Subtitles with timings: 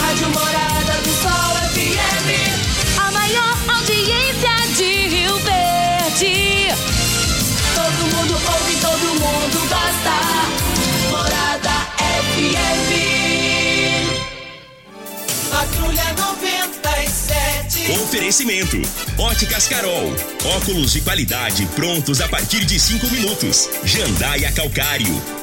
[0.00, 2.28] Rádio Morada do Sol FM.
[2.98, 6.74] A maior audiência de Rio Verde.
[7.74, 10.16] Todo mundo ouve, todo mundo gosta.
[11.10, 13.19] Morada FM.
[15.70, 17.92] Patrulha 97.
[18.02, 18.76] Oferecimento.
[19.18, 20.14] Óticas Carol.
[20.56, 23.68] Óculos de qualidade prontos a partir de cinco minutos.
[23.84, 25.22] Jandaia Calcário.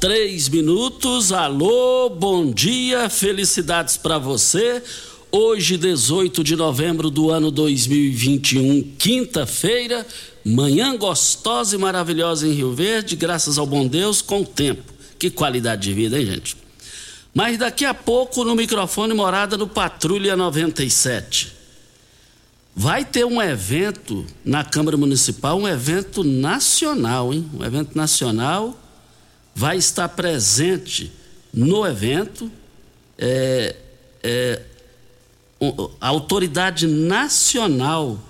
[0.00, 1.32] três minutos.
[1.32, 4.82] Alô, bom dia, felicidades para você.
[5.30, 10.06] Hoje, 18 de novembro do ano 2021, quinta-feira,
[10.44, 14.92] manhã gostosa e maravilhosa em Rio Verde, graças ao bom Deus, com o tempo.
[15.18, 16.56] Que qualidade de vida, hein, gente?
[17.34, 21.52] Mas daqui a pouco, no microfone Morada no Patrulha 97.
[22.74, 27.50] Vai ter um evento na Câmara Municipal, um evento nacional, hein?
[27.52, 28.87] Um evento nacional.
[29.58, 31.10] Vai estar presente
[31.52, 32.48] no evento
[33.18, 33.74] é,
[34.22, 34.62] é,
[36.00, 38.22] a autoridade nacional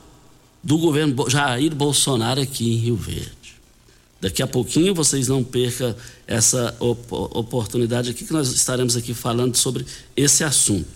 [0.65, 3.59] do governo Jair Bolsonaro aqui em Rio Verde.
[4.19, 5.95] Daqui a pouquinho vocês não percam
[6.27, 9.85] essa op oportunidade aqui que nós estaremos aqui falando sobre
[10.17, 10.89] esse assunto.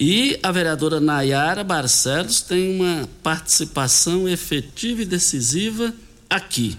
[0.00, 5.94] E a vereadora Nayara Barcelos tem uma participação efetiva e decisiva
[6.28, 6.76] aqui.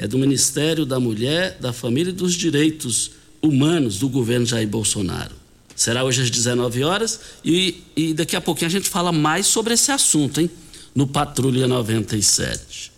[0.00, 3.10] É do Ministério da Mulher, da Família e dos Direitos
[3.42, 5.34] Humanos do governo Jair Bolsonaro.
[5.76, 9.74] Será hoje às 19 horas e, e daqui a pouquinho a gente fala mais sobre
[9.74, 10.50] esse assunto, hein?
[10.94, 12.90] No Patrulha 97.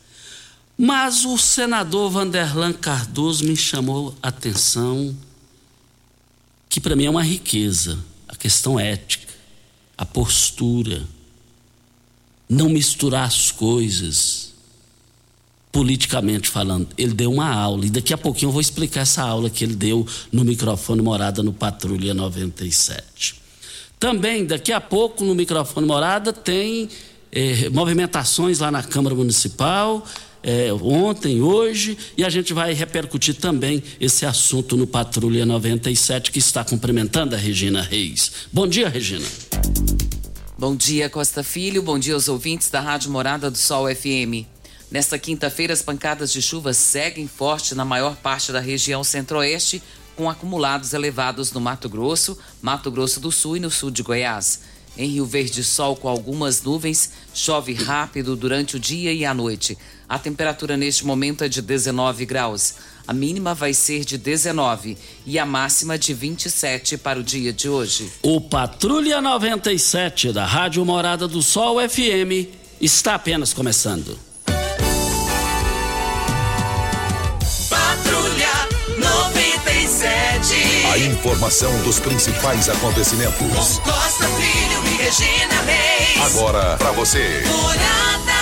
[0.78, 5.12] Mas o senador Vanderlan Cardoso me chamou a atenção
[6.68, 7.98] que para mim é uma riqueza
[8.28, 9.34] a questão ética,
[9.98, 11.02] a postura,
[12.48, 14.41] não misturar as coisas,
[15.72, 16.88] politicamente falando.
[16.96, 19.74] Ele deu uma aula, e daqui a pouquinho eu vou explicar essa aula que ele
[19.74, 23.40] deu no microfone Morada no Patrulha 97.
[23.98, 26.88] Também, daqui a pouco, no microfone Morada, tem
[27.32, 30.06] eh, movimentações lá na Câmara Municipal
[30.42, 36.40] é, ontem, hoje, e a gente vai repercutir também esse assunto no Patrulha 97, que
[36.40, 38.32] está cumprimentando a Regina Reis.
[38.52, 39.26] Bom dia, Regina.
[40.58, 41.82] Bom dia, Costa Filho.
[41.82, 44.46] Bom dia aos ouvintes da Rádio Morada do Sol FM.
[44.92, 49.82] Nesta quinta-feira, as pancadas de chuva seguem forte na maior parte da região centro-oeste,
[50.14, 54.60] com acumulados elevados no Mato Grosso, Mato Grosso do Sul e no sul de Goiás.
[54.94, 59.78] Em Rio Verde, sol com algumas nuvens, chove rápido durante o dia e a noite.
[60.06, 62.74] A temperatura neste momento é de 19 graus.
[63.08, 67.66] A mínima vai ser de 19 e a máxima de 27 para o dia de
[67.66, 68.12] hoje.
[68.20, 74.31] O Patrulha 97 da Rádio Morada do Sol FM está apenas começando.
[80.92, 83.78] A informação dos principais acontecimentos.
[83.78, 86.20] Costa Filho e Regina Reis.
[86.20, 87.42] Agora para você.
[87.46, 88.32] Morada.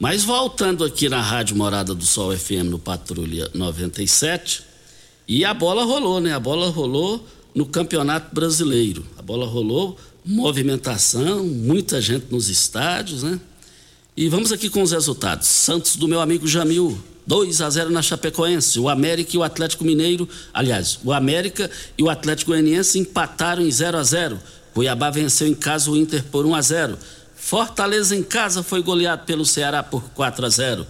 [0.00, 4.62] Mas voltando aqui na Rádio Morada do Sol FM no Patrulha 97,
[5.28, 6.32] e a bola rolou, né?
[6.32, 7.22] A bola rolou
[7.54, 9.04] no Campeonato Brasileiro.
[9.18, 13.38] A bola rolou, movimentação, muita gente nos estádios, né?
[14.16, 15.46] E vamos aqui com os resultados.
[15.46, 18.78] Santos do meu amigo Jamil, 2 a 0 na Chapecoense.
[18.78, 23.70] O América e o Atlético Mineiro, aliás, o América e o Atlético Goianiense empataram em
[23.70, 24.38] 0 a 0.
[24.74, 26.98] Cuiabá venceu em casa o Inter por 1 a 0.
[27.36, 30.86] Fortaleza em casa foi goleado pelo Ceará por 4 a 0.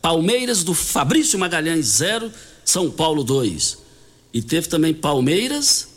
[0.00, 2.30] Palmeiras do Fabrício Magalhães 0,
[2.64, 3.78] São Paulo 2.
[4.32, 5.88] E teve também Palmeiras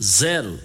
[0.00, 0.58] 0,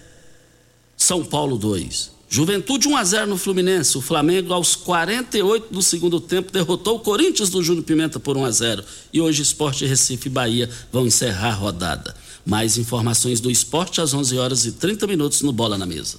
[0.95, 2.14] São Paulo 2.
[2.35, 3.97] Juventude 1 a 0 no Fluminense.
[3.97, 8.43] O Flamengo aos 48 do segundo tempo derrotou o Corinthians do Júnior Pimenta por 1
[8.43, 8.83] a 0.
[9.13, 12.13] E hoje Esporte Recife e Bahia vão encerrar a rodada.
[12.45, 16.17] Mais informações do esporte às 11 horas e 30 minutos no Bola na Mesa.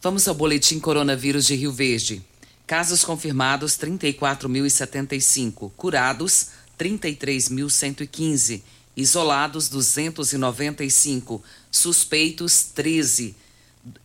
[0.00, 2.22] Vamos ao boletim coronavírus de Rio Verde.
[2.66, 6.46] Casos confirmados 34.075, curados
[6.80, 8.62] 33.115,
[8.96, 13.36] isolados 295, suspeitos 13.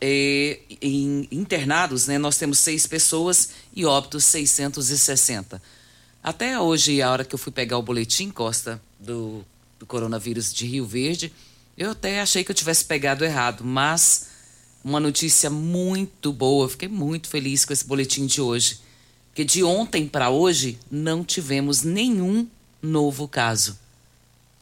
[0.00, 5.62] É, em, internados, né, nós temos seis pessoas e óbitos 660.
[6.22, 9.44] Até hoje, a hora que eu fui pegar o boletim, Costa, do,
[9.78, 11.32] do coronavírus de Rio Verde,
[11.76, 14.26] eu até achei que eu tivesse pegado errado, mas
[14.82, 16.68] uma notícia muito boa.
[16.68, 18.80] Fiquei muito feliz com esse boletim de hoje.
[19.28, 22.48] Porque de ontem para hoje não tivemos nenhum
[22.82, 23.78] novo caso.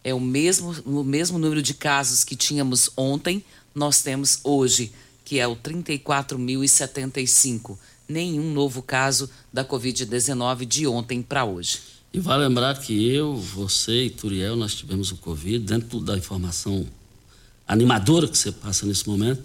[0.04, 4.92] É o mesmo, o mesmo número de casos que tínhamos ontem, nós temos hoje,
[5.26, 7.76] que é o 34.075.
[8.08, 11.80] Nenhum novo caso da Covid-19 de ontem para hoje.
[12.14, 16.86] E vale lembrar que eu, você e Turiel, nós tivemos o Covid, dentro da informação
[17.66, 19.42] animadora que você passa nesse momento,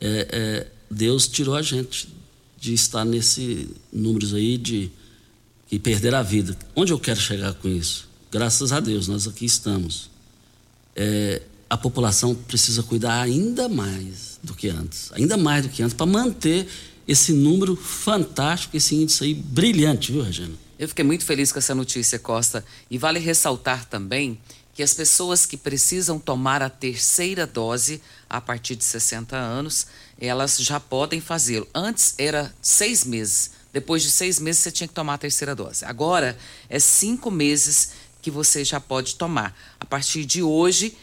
[0.00, 2.08] é, é, Deus tirou a gente
[2.58, 4.90] de estar nesse números aí de
[5.70, 6.56] e perder a vida.
[6.74, 8.08] Onde eu quero chegar com isso?
[8.32, 10.08] Graças a Deus, nós aqui estamos.
[10.96, 15.94] É, a população precisa cuidar ainda mais do que antes, ainda mais do que antes,
[15.94, 16.66] para manter
[17.06, 20.54] esse número fantástico, esse índice aí brilhante, viu, Regina?
[20.78, 22.64] Eu fiquei muito feliz com essa notícia, Costa.
[22.90, 24.38] E vale ressaltar também
[24.74, 28.00] que as pessoas que precisam tomar a terceira dose
[28.30, 29.88] a partir de 60 anos,
[30.20, 31.66] elas já podem fazê-lo.
[31.74, 33.50] Antes era seis meses.
[33.72, 35.84] Depois de seis meses você tinha que tomar a terceira dose.
[35.84, 36.38] Agora
[36.68, 37.90] é cinco meses
[38.22, 39.58] que você já pode tomar.
[39.80, 40.96] A partir de hoje,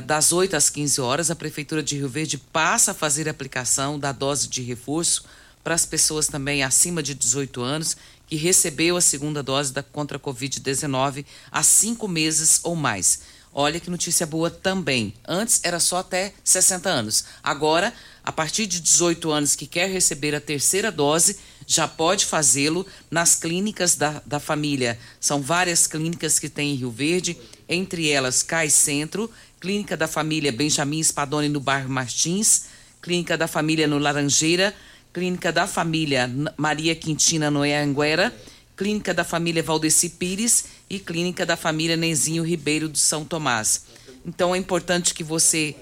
[0.00, 3.98] das 8 às 15 horas, a Prefeitura de Rio Verde passa a fazer a aplicação
[3.98, 5.24] da dose de reforço
[5.64, 7.96] para as pessoas também acima de 18 anos
[8.26, 13.20] que recebeu a segunda dose da contra a Covid-19 há cinco meses ou mais.
[13.54, 15.12] Olha que notícia boa também.
[15.28, 17.24] Antes era só até 60 anos.
[17.42, 17.92] Agora,
[18.24, 21.36] a partir de 18 anos que quer receber a terceira dose,
[21.66, 24.98] já pode fazê-lo nas clínicas da, da família.
[25.20, 27.36] São várias clínicas que tem em Rio Verde,
[27.68, 29.30] entre elas CAI Centro,
[29.62, 32.64] Clínica da Família Benjamin Spadoni no bairro Martins,
[33.00, 34.74] Clínica da Família no Laranjeira,
[35.12, 38.34] Clínica da Família Maria Quintina Noyanguera,
[38.76, 40.64] Clínica da Família Valdeci Pires.
[40.90, 43.84] E Clínica da Família Nezinho Ribeiro do São Tomás.
[44.26, 45.74] Então é importante que você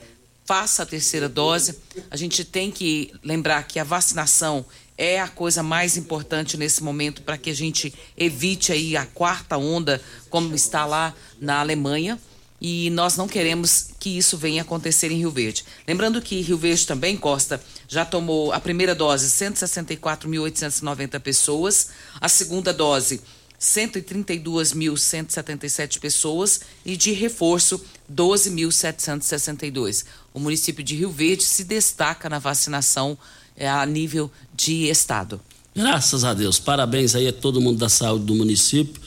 [0.45, 1.81] faça a terceira dose.
[2.11, 4.65] A gente tem que lembrar que a vacinação
[4.97, 9.57] é a coisa mais importante nesse momento para que a gente evite aí a quarta
[9.57, 12.21] onda, como está lá na Alemanha
[12.61, 15.65] e nós não queremos que isso venha acontecer em Rio Verde.
[15.89, 21.89] Lembrando que Rio Verde também, Costa, já tomou a primeira dose 164.890 pessoas,
[22.21, 23.21] a segunda dose
[23.61, 27.81] 132.177 pessoas e de reforço
[28.13, 30.05] 12.762.
[30.33, 33.19] O município de Rio Verde se destaca na vacinação
[33.57, 35.41] é, a nível de estado.
[35.75, 36.59] Graças a Deus.
[36.59, 39.01] Parabéns aí a todo mundo da saúde do município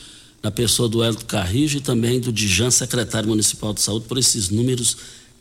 [0.43, 4.49] na pessoa do Hélio Carrijo e também do Dijan, secretário municipal de saúde, por esses
[4.49, 4.97] números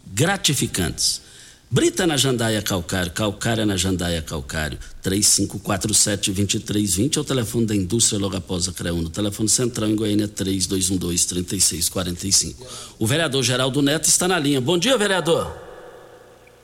[0.07, 1.21] gratificantes.
[1.69, 8.37] Brita na Jandaia Calcário, Calcária na Jandaia Calcário, 3547-2320 é o telefone da indústria logo
[8.37, 12.55] após a CREUN, no telefone central em Goiânia 3212-3645.
[12.99, 14.61] O vereador Geraldo Neto está na linha.
[14.61, 15.73] Bom dia, vereador.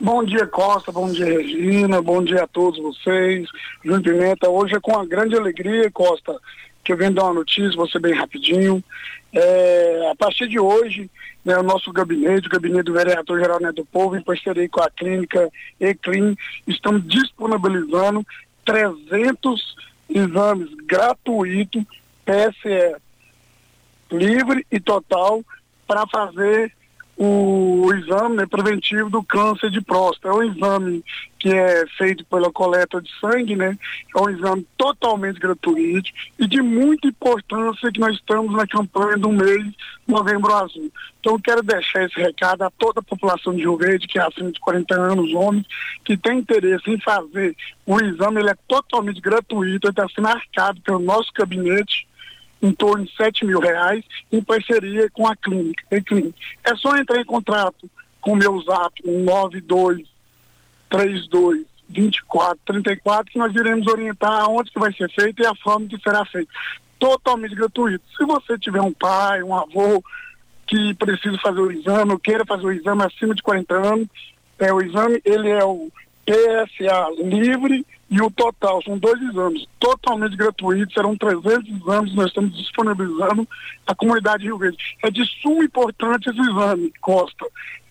[0.00, 3.49] Bom dia, Costa, bom dia, Regina, bom dia a todos vocês.
[3.83, 6.38] Júnior Pimenta, hoje é com uma grande alegria, Costa,
[6.88, 8.83] que eu venho dar uma notícia, ser bem rapidinho.
[9.30, 11.11] É, a partir de hoje,
[11.45, 14.80] né, o nosso gabinete, o gabinete do vereador geral Neto do Povo, em parceria com
[14.80, 16.35] a clínica Eclin,
[16.66, 18.26] estamos disponibilizando
[18.64, 19.76] 300
[20.09, 21.85] exames gratuitos,
[22.25, 22.97] PSE,
[24.11, 25.45] livre e total,
[25.87, 26.73] para fazer
[27.18, 30.28] o exame né, preventivo do câncer de próstata.
[30.28, 31.04] É um exame
[31.38, 33.78] que é feito pela coleta de sangue, né?
[34.14, 39.30] É um exame totalmente gratuito e de muita importância que nós estamos na campanha do
[39.30, 39.66] mês
[40.07, 40.90] Novembro Azul.
[41.21, 44.50] Então quero deixar esse recado a toda a população de Rio Verde, que é acima
[44.50, 45.66] de 40 anos, homens,
[46.04, 50.99] que tem interesse em fazer o exame, ele é totalmente gratuito, está sendo arcado pelo
[50.99, 52.07] nosso gabinete
[52.61, 55.85] em torno de 7 mil reais, em parceria com a clínica.
[56.64, 57.88] É só entrar em contato
[58.21, 59.00] com o meu zap,
[60.90, 65.99] 9232 2434, que nós iremos orientar onde que vai ser feito e a forma que
[65.99, 66.50] será feito.
[66.99, 68.04] Totalmente gratuito.
[68.16, 70.02] Se você tiver um pai, um avô
[70.66, 74.09] que precisa fazer o exame, ou queira fazer o exame acima de 40 anos,
[74.59, 75.90] é, o exame ele é o
[76.26, 78.83] PSA livre e o total.
[78.83, 83.49] São dois exames totalmente gratuitos, serão 300 exames, nós estamos disponibilizando
[83.87, 84.76] a comunidade Rio Verde.
[85.02, 87.47] É de suma importância esse exame, Costa.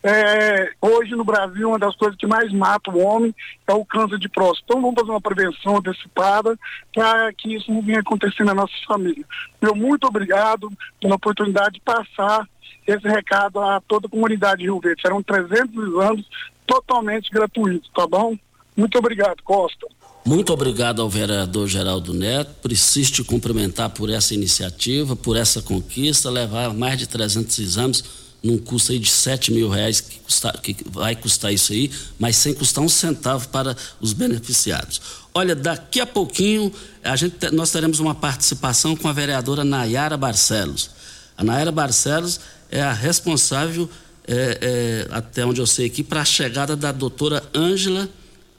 [0.10, 3.36] É, hoje no Brasil, uma das coisas que mais mata o homem
[3.68, 4.64] é o câncer de próstata.
[4.64, 6.58] Então vamos fazer uma prevenção antecipada
[6.96, 9.26] para que isso não venha acontecer na nossa família.
[9.62, 10.72] Meu muito obrigado
[11.02, 12.48] pela oportunidade de passar
[12.88, 15.02] esse recado a toda a comunidade Rio Verde.
[15.02, 16.26] Serão 300 exames
[16.66, 18.38] totalmente gratuitos, tá bom?
[18.78, 19.88] Muito obrigado, Costa.
[20.26, 22.54] Muito obrigado ao vereador Geraldo Neto.
[22.62, 28.58] Preciso te cumprimentar por essa iniciativa, por essa conquista, levar mais de 300 exames num
[28.58, 32.54] custo aí de 7 mil reais, que, custa, que vai custar isso aí, mas sem
[32.54, 35.02] custar um centavo para os beneficiados.
[35.34, 36.72] Olha, daqui a pouquinho
[37.04, 40.90] a gente, nós teremos uma participação com a vereadora Nayara Barcelos.
[41.36, 42.40] A Nayara Barcelos
[42.72, 43.90] é a responsável,
[44.28, 48.10] é, é, até onde eu sei aqui, para a chegada da doutora Ângela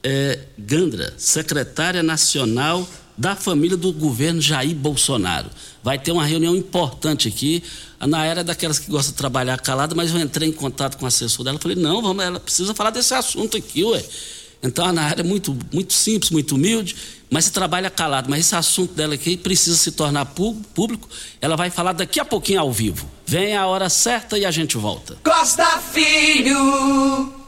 [0.03, 2.87] é, Gandra, secretária nacional
[3.19, 5.49] da família do governo Jair Bolsonaro.
[5.83, 7.61] Vai ter uma reunião importante aqui.
[7.99, 11.03] A Naera é daquelas que gosta de trabalhar calada, mas eu entrei em contato com
[11.03, 11.59] o assessor dela.
[11.59, 14.01] Falei, não, vamos, ela precisa falar desse assunto aqui, ué.
[14.63, 16.95] Então a Naera é muito, muito simples, muito humilde,
[17.29, 18.29] mas se trabalha calado.
[18.29, 21.09] Mas esse assunto dela aqui precisa se tornar público.
[21.41, 23.05] Ela vai falar daqui a pouquinho ao vivo.
[23.25, 25.17] Vem a hora certa e a gente volta.
[25.23, 27.38] Costa Filho.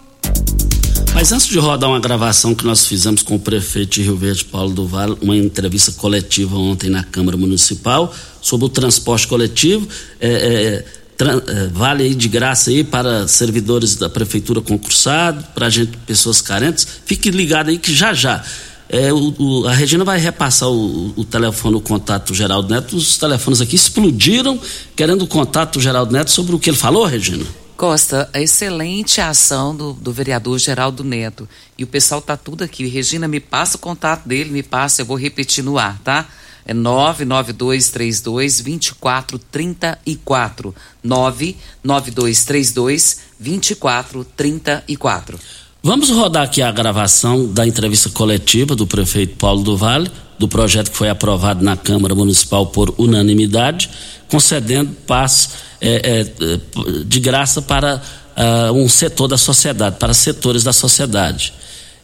[1.13, 4.45] Mas antes de rodar uma gravação que nós fizemos com o prefeito de Rio Verde,
[4.45, 9.87] Paulo do Vale, uma entrevista coletiva ontem na Câmara Municipal sobre o transporte coletivo,
[10.19, 10.85] é, é,
[11.23, 16.87] é, vale aí de graça aí para servidores da prefeitura concursados, para gente, pessoas carentes.
[17.05, 18.43] Fique ligado aí que já já.
[18.89, 22.95] É, o, o, a Regina vai repassar o, o, telefone, o contato do Geraldo Neto.
[22.95, 24.59] Os telefones aqui explodiram
[24.95, 27.45] querendo o contato do Geraldo Neto sobre o que ele falou, Regina.
[27.81, 31.49] Costa, a excelente ação do, do vereador Geraldo Neto.
[31.75, 32.85] E o pessoal tá tudo aqui.
[32.85, 36.27] Regina, me passa o contato dele, me passa, eu vou repetir no ar, tá?
[36.63, 40.75] É 99232 2434.
[41.03, 45.39] 99232 2434.
[45.81, 50.91] Vamos rodar aqui a gravação da entrevista coletiva do prefeito Paulo do Vale, do projeto
[50.91, 53.89] que foi aprovado na Câmara Municipal por unanimidade,
[54.29, 58.01] concedendo passe é, é, de graça para
[58.37, 61.53] uh, um setor da sociedade, para setores da sociedade.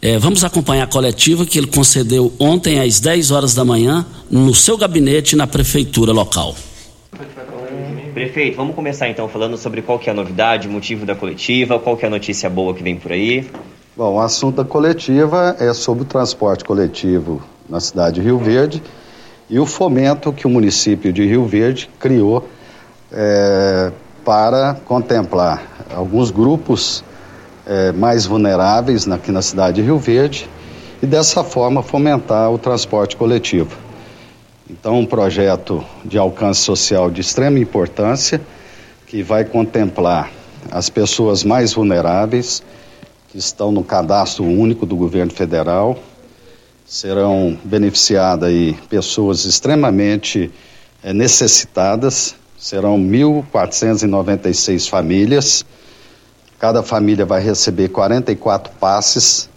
[0.01, 4.53] É, vamos acompanhar a coletiva que ele concedeu ontem às 10 horas da manhã no
[4.53, 6.55] seu gabinete na prefeitura local.
[8.13, 11.79] Prefeito, vamos começar então falando sobre qual que é a novidade, o motivo da coletiva,
[11.79, 13.47] qual que é a notícia boa que vem por aí.
[13.95, 18.81] Bom, o assunto da coletiva é sobre o transporte coletivo na cidade de Rio Verde
[19.49, 22.47] e o fomento que o município de Rio Verde criou
[23.11, 23.91] é,
[24.23, 27.03] para contemplar alguns grupos
[27.65, 30.49] é, mais vulneráveis aqui na cidade de Rio Verde
[31.01, 33.77] e dessa forma fomentar o transporte coletivo.
[34.69, 38.41] Então, um projeto de alcance social de extrema importância
[39.05, 40.29] que vai contemplar
[40.69, 42.61] as pessoas mais vulneráveis
[43.29, 45.97] que estão no cadastro único do governo federal.
[46.85, 50.51] Serão beneficiadas aí pessoas extremamente
[51.03, 55.63] é, necessitadas Serão 1.496 famílias.
[56.57, 59.47] Cada família vai receber 44 passes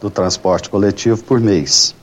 [0.00, 1.94] do transporte coletivo por mês.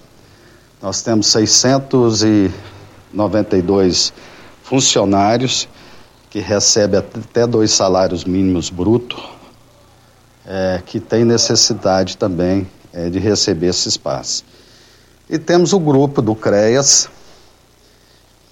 [0.82, 4.12] Nós temos 692
[4.64, 5.68] funcionários
[6.32, 9.24] que recebem até dois salários mínimos brutos,
[10.48, 14.44] é, que tem necessidade também é, de receber esses passes.
[15.30, 17.08] E temos o grupo do CREAS,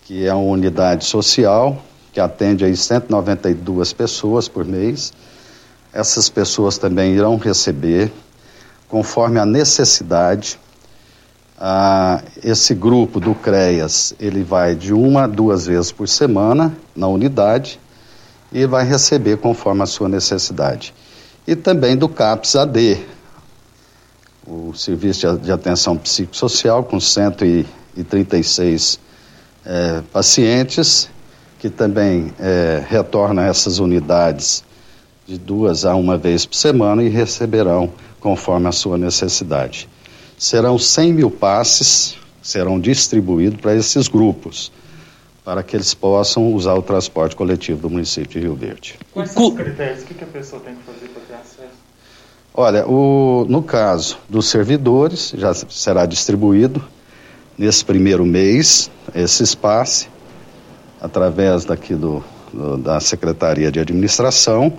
[0.07, 1.83] que é uma unidade social
[2.13, 5.11] que atende aí 192 pessoas por mês.
[5.91, 8.09] Essas pessoas também irão receber,
[8.87, 10.57] conforme a necessidade.
[11.59, 17.09] Ah, esse grupo do CREAS, ele vai de uma a duas vezes por semana na
[17.09, 17.77] unidade
[18.53, 20.93] e vai receber conforme a sua necessidade.
[21.45, 23.05] E também do CAPS AD,
[24.47, 29.05] o serviço de, atenção psicossocial com 136
[29.67, 31.09] é, pacientes
[31.59, 34.63] que também é, retornam a essas unidades
[35.27, 39.89] de duas a uma vez por semana e receberão conforme a sua necessidade.
[40.37, 44.71] Serão 100 mil passes, serão distribuídos para esses grupos,
[45.43, 48.97] para que eles possam usar o transporte coletivo do município de Rio Verde.
[49.11, 50.03] Quais são os critérios?
[50.03, 51.77] O que, que a pessoa tem que fazer para ter acesso?
[52.53, 56.83] Olha, o, no caso dos servidores, já será distribuído
[57.57, 60.07] nesse primeiro mês esse espaço
[61.01, 62.23] através daqui do,
[62.53, 64.73] do da Secretaria de Administração.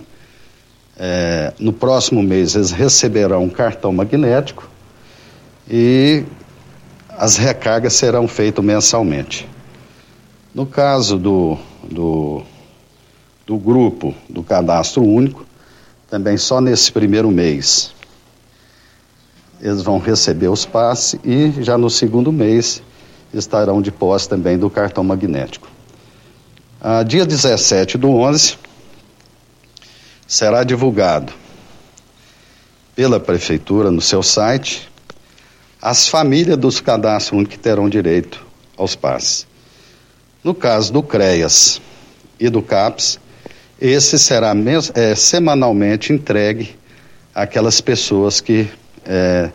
[0.97, 4.68] É, no próximo mês eles receberão um cartão magnético
[5.70, 6.25] e
[7.11, 9.49] as recargas serão feitas mensalmente.
[10.54, 12.42] No caso do, do,
[13.47, 15.47] do grupo do cadastro único,
[16.11, 17.92] também só nesse primeiro mês
[19.61, 22.83] eles vão receber os passes e já no segundo mês
[23.33, 25.69] estarão de posse também do cartão magnético.
[26.81, 28.57] Ah, dia 17 do 11
[30.27, 31.33] será divulgado
[32.95, 34.88] pela prefeitura no seu site
[35.81, 38.45] as famílias dos cadastros que terão direito
[38.77, 39.47] aos passes.
[40.43, 41.81] No caso do CREAS
[42.38, 43.19] e do CAPS,
[43.81, 44.53] esse será
[44.95, 46.77] é, semanalmente entregue
[47.35, 48.69] àquelas pessoas que,
[49.09, 49.50] é,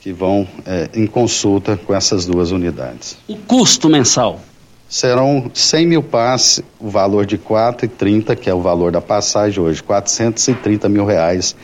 [0.00, 3.18] que vão é, em consulta com essas duas unidades.
[3.26, 4.40] O custo mensal?
[4.88, 9.82] Serão 100 mil passes, o valor de 4,30, que é o valor da passagem hoje,
[9.82, 11.54] 430 mil reais.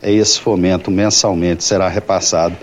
[0.00, 2.56] É esse fomento mensalmente será repassado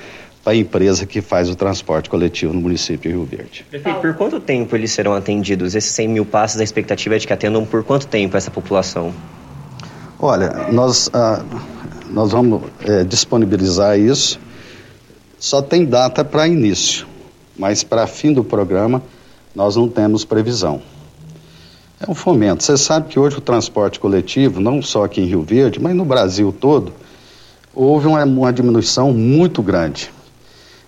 [0.43, 3.65] para a empresa que faz o transporte coletivo no município de Rio Verde.
[3.69, 5.75] Prefeito, por quanto tempo eles serão atendidos?
[5.75, 9.13] Esses 100 mil passos, a expectativa é de que atendam por quanto tempo essa população?
[10.19, 11.41] Olha, nós, ah,
[12.09, 14.39] nós vamos é, disponibilizar isso.
[15.39, 17.07] Só tem data para início,
[17.57, 19.01] mas para fim do programa
[19.55, 20.81] nós não temos previsão.
[21.99, 22.63] É um fomento.
[22.63, 26.05] Você sabe que hoje o transporte coletivo, não só aqui em Rio Verde, mas no
[26.05, 26.93] Brasil todo,
[27.73, 30.11] houve uma, uma diminuição muito grande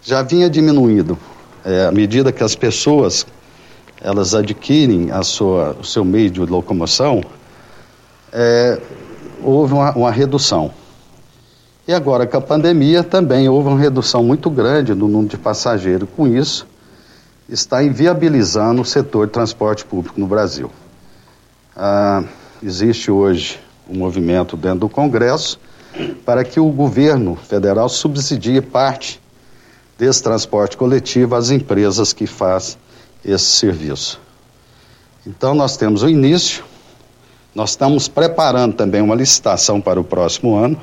[0.04, 1.18] já vinha diminuindo.
[1.64, 3.26] É, à medida que as pessoas
[4.04, 7.24] elas adquirem a sua, o seu meio de locomoção,
[8.34, 8.82] é,
[9.44, 10.72] houve uma, uma, redução.
[11.92, 16.08] E agora com a pandemia também houve uma redução muito grande no número de passageiros.
[16.16, 16.66] Com isso,
[17.50, 20.72] está inviabilizando o setor de transporte público no Brasil.
[21.76, 22.24] Ah,
[22.64, 25.60] existe hoje um movimento dentro do Congresso
[26.26, 29.22] para que o governo federal subsidie parte
[30.00, 32.78] desse transporte coletivo às empresas que fazem
[33.26, 34.18] esse serviço.
[35.28, 36.64] Então, nós temos o início,
[37.54, 40.80] nós estamos preparando também uma licitação para o próximo ano,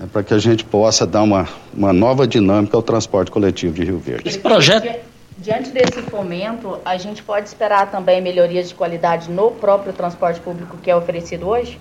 [0.00, 3.84] né, para que a gente possa dar uma, uma nova dinâmica ao transporte coletivo de
[3.84, 4.28] Rio Verde.
[4.28, 5.10] Esse projeto.
[5.36, 10.76] Diante desse fomento, a gente pode esperar também melhorias de qualidade no próprio transporte público
[10.82, 11.78] que é oferecido hoje?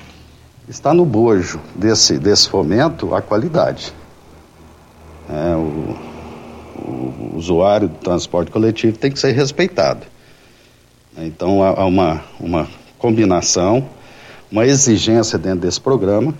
[0.67, 3.91] Está no bojo desse, desse fomento a qualidade.
[5.29, 5.97] É, o,
[6.81, 10.05] o usuário do transporte coletivo tem que ser respeitado.
[11.17, 12.65] Então há uma, uma
[12.97, 13.85] combinação,
[14.49, 16.33] uma exigência dentro desse programa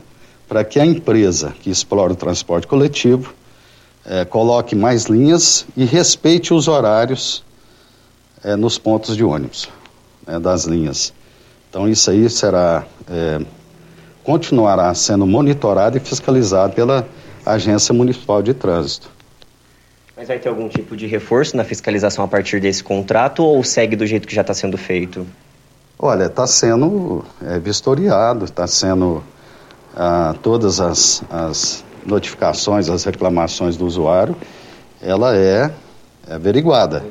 [0.50, 3.36] para que a empresa que explora o transporte coletivo
[4.04, 7.44] é, coloque mais linhas e respeite os horários
[8.44, 9.70] é, nos pontos de ônibus
[10.26, 11.14] né, das linhas.
[11.70, 13.40] Então isso aí será é,
[14.24, 17.08] continuará sendo monitorado e fiscalizado pela
[17.46, 19.10] Agência Municipal de Trânsito.
[20.18, 23.96] Mas vai ter algum tipo de reforço na fiscalização a partir desse contrato ou segue
[23.96, 25.26] do jeito que já está sendo feito?
[25.98, 29.24] Olha, está sendo é, vistoriado, está sendo
[30.42, 34.36] todas as, as notificações, as reclamações do usuário,
[35.02, 35.72] ela é,
[36.28, 37.06] é averiguada.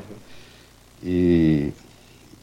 [1.03, 1.71] E,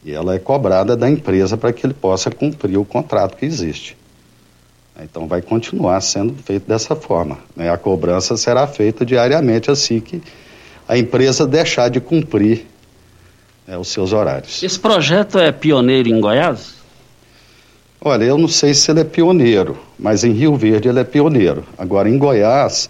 [0.03, 3.97] e ela é cobrada da empresa para que ele possa cumprir o contrato que existe.
[4.99, 7.37] Então vai continuar sendo feito dessa forma.
[7.55, 7.69] Né?
[7.69, 10.21] A cobrança será feita diariamente assim que
[10.87, 12.65] a empresa deixar de cumprir
[13.67, 14.63] né, os seus horários.
[14.63, 16.76] Esse projeto é pioneiro em Goiás?
[17.99, 21.63] Olha, eu não sei se ele é pioneiro, mas em Rio Verde ele é pioneiro.
[21.77, 22.89] Agora, em Goiás,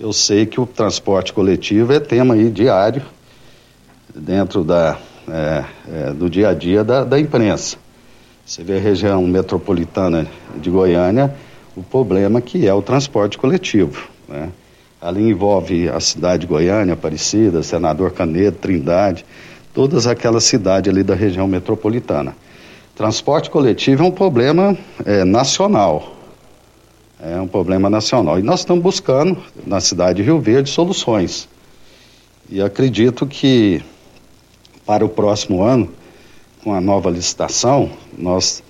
[0.00, 3.02] eu sei que o transporte coletivo é tema aí diário
[4.12, 7.76] dentro da, é, é, do dia a dia da, da imprensa.
[8.44, 10.26] Você vê a região metropolitana
[10.56, 11.32] de Goiânia,
[11.76, 14.08] o problema que é o transporte coletivo.
[14.28, 14.50] Né?
[15.00, 19.24] Ali envolve a cidade de Goiânia, Aparecida, Senador Canedo, Trindade,
[19.72, 22.34] todas aquelas cidades ali da região metropolitana.
[22.94, 26.16] Transporte coletivo é um problema é, nacional.
[27.20, 28.38] É um problema nacional.
[28.38, 31.48] E nós estamos buscando, na cidade de Rio Verde, soluções.
[32.50, 33.82] E acredito que
[34.84, 35.88] para o próximo ano,
[36.62, 38.62] com a nova licitação, nós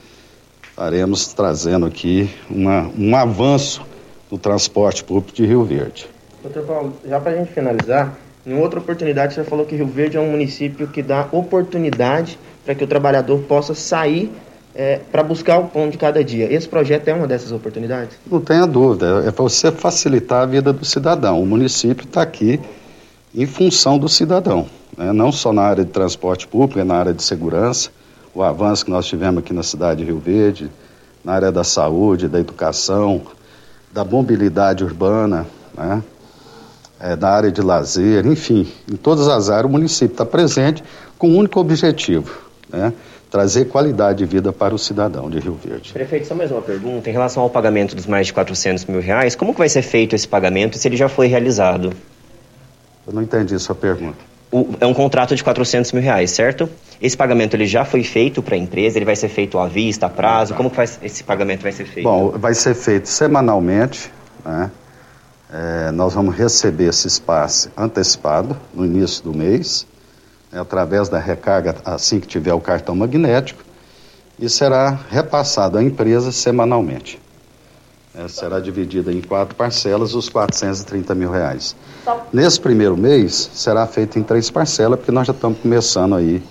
[0.70, 3.82] estaremos trazendo aqui uma, um avanço
[4.30, 6.08] no transporte público de Rio Verde.
[6.42, 10.16] Doutor Paulo, já para a gente finalizar, em outra oportunidade você falou que Rio Verde
[10.16, 14.33] é um município que dá oportunidade para que o trabalhador possa sair
[14.74, 16.52] é, para buscar o pão de cada dia.
[16.52, 18.16] Esse projeto é uma dessas oportunidades?
[18.31, 21.40] Não tenha dúvida, é para você facilitar a vida do cidadão.
[21.40, 22.59] O município está aqui
[23.35, 25.12] em função do cidadão, né?
[25.12, 27.90] não só na área de transporte público, é na área de segurança,
[28.35, 30.70] o avanço que nós tivemos aqui na cidade de Rio Verde,
[31.24, 33.22] na área da saúde, da educação,
[33.92, 36.02] da mobilidade urbana, né?
[37.03, 40.85] É, da área de lazer, enfim, em todas as áreas o município está presente
[41.19, 42.31] com um único objetivo,
[42.71, 42.93] né?
[43.29, 45.93] trazer qualidade de vida para o cidadão de Rio Verde.
[45.93, 47.09] Prefeito, só mais uma pergunta.
[47.09, 50.15] Em relação ao pagamento dos mais de 400 mil reais, como que vai ser feito
[50.15, 51.93] esse pagamento se ele já foi realizado?
[53.07, 54.19] Eu não entendi sua pergunta.
[54.51, 56.69] O, é um contrato de 400 mil reais, certo?
[57.01, 60.07] Esse pagamento ele já foi feito para a empresa, ele vai ser feito à vista,
[60.07, 60.53] a prazo?
[60.53, 62.05] Como que vai, esse pagamento vai ser feito?
[62.05, 64.12] Bom, vai ser feito semanalmente,
[64.45, 64.71] né?
[65.53, 69.87] É, nós vamos receber esse espaço antecipado no início do mês,
[70.51, 73.62] né, através da recarga assim que tiver o cartão magnético,
[74.38, 77.21] e será repassado à empresa semanalmente.
[78.15, 81.77] É, será dividida em quatro parcelas os 430 mil reais.
[82.33, 86.43] Nesse primeiro mês, será feito em três parcelas, porque nós já estamos começando aí,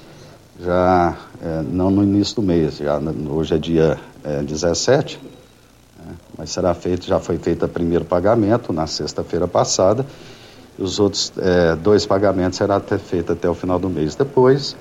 [0.60, 5.41] já é, não no início do mês, já, hoje é dia é, 17, né,
[6.38, 10.06] mas será feito, já foi feito o primeiro pagamento na sexta-feira passada,
[10.78, 14.16] e os outros é, dois pagamentos será até feito até o final do mês.
[14.16, 14.76] Depois,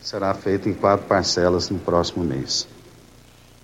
[0.00, 2.68] será feito em quatro parcelas no próximo mês.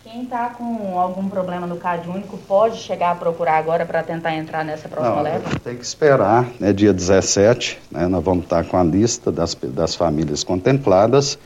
[0.03, 4.35] Quem está com algum problema no CAD único pode chegar a procurar agora para tentar
[4.35, 5.49] entrar nessa próxima Não, leva?
[5.63, 9.95] Tem que esperar, né, dia 17, né, nós vamos estar com a lista das, das
[9.95, 11.39] famílias contempladas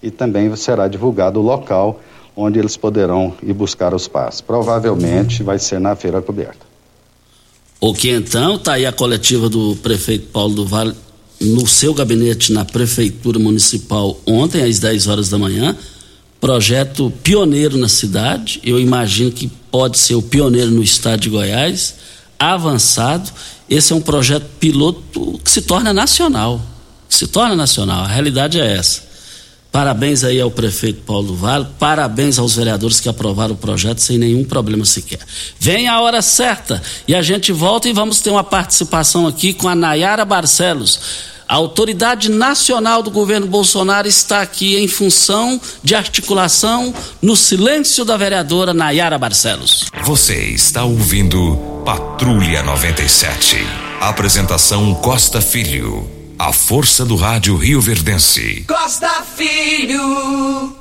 [0.00, 1.98] e também será divulgado o local
[2.36, 4.40] onde eles poderão ir buscar os passos.
[4.40, 6.66] Provavelmente vai ser na feira coberta.
[7.80, 10.94] O que então, está aí a coletiva do prefeito Paulo do Vale
[11.40, 15.76] no seu gabinete na Prefeitura Municipal ontem, às 10 horas da manhã
[16.44, 21.94] projeto pioneiro na cidade, eu imagino que pode ser o pioneiro no estado de Goiás,
[22.38, 23.30] avançado.
[23.66, 26.60] Esse é um projeto piloto que se torna nacional.
[27.08, 28.04] se torna nacional.
[28.04, 29.04] A realidade é essa.
[29.74, 34.44] Parabéns aí ao prefeito Paulo Vale, parabéns aos vereadores que aprovaram o projeto sem nenhum
[34.44, 35.18] problema sequer.
[35.58, 39.68] Vem a hora certa e a gente volta e vamos ter uma participação aqui com
[39.68, 46.94] a Nayara Barcelos a autoridade nacional do governo Bolsonaro está aqui em função de articulação
[47.20, 49.86] no silêncio da vereadora Nayara Barcelos.
[50.04, 53.58] Você está ouvindo Patrulha 97.
[54.00, 56.13] Apresentação Costa Filho.
[56.38, 58.64] A força do rádio Rio Verdense.
[58.66, 60.76] Costa Filho.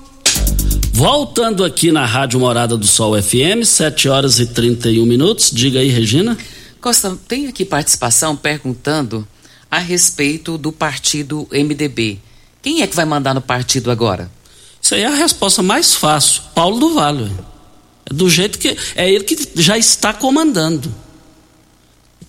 [0.91, 5.51] Voltando aqui na Rádio Morada do Sol FM, 7 horas e 31 minutos.
[5.51, 6.35] Diga aí, Regina.
[6.81, 9.27] Costa, tem aqui participação perguntando
[9.69, 12.19] a respeito do partido MDB.
[12.61, 14.31] Quem é que vai mandar no partido agora?
[14.81, 16.41] Isso aí é a resposta mais fácil.
[16.55, 17.31] Paulo do Vale.
[18.09, 18.75] É do jeito que.
[18.95, 21.02] É ele que já está comandando.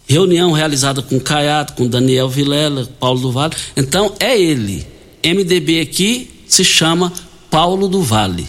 [0.07, 3.55] Reunião realizada com Caiado, com Daniel Vilela, Paulo do Vale.
[3.77, 4.87] Então é ele.
[5.25, 7.13] MDB aqui se chama
[7.51, 8.47] Paulo do Vale.